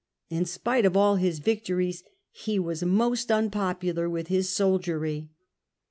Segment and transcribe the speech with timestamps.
[0.31, 5.29] In spite of all his victories he was most unpopular with his soldiery.